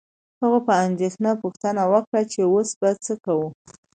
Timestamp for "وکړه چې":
1.93-2.39